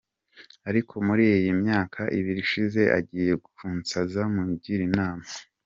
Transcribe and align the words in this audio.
ariko 0.69 0.93
muri 1.07 1.23
iyi 1.37 1.51
myaka 1.61 2.01
ibiri 2.17 2.39
ishize 2.45 2.81
agiye 2.97 3.33
kunsaza 3.55 4.21
mungire 4.33 4.83
inama. 4.89 5.25